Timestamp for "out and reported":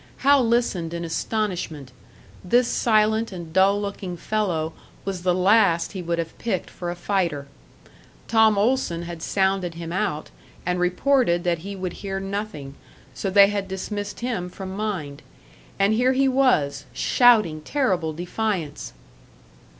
9.93-11.43